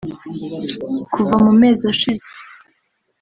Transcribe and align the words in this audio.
Kuva 1.13 1.35
mu 1.45 1.51
mezi 1.61 1.83
ashize 1.93 2.25